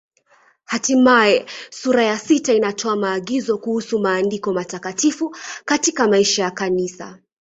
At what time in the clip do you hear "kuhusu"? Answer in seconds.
3.57-3.99